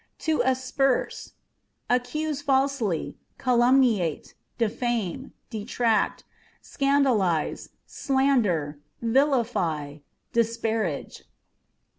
[0.25, 1.33] To Asperse
[1.87, 6.23] â€" accuse falsely, calumniate, defame, detract,
[6.59, 9.99] scan dalize, slander, vilify,
[10.33, 11.25] disparage.